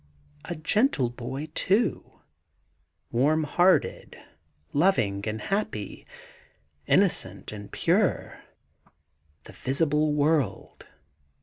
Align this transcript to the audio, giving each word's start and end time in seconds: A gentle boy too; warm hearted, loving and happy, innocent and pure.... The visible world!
A 0.45 0.55
gentle 0.55 1.11
boy 1.11 1.49
too; 1.53 2.21
warm 3.11 3.43
hearted, 3.43 4.17
loving 4.73 5.23
and 5.27 5.39
happy, 5.39 6.07
innocent 6.87 7.51
and 7.51 7.71
pure.... 7.71 8.41
The 9.43 9.53
visible 9.53 10.11
world! 10.13 10.87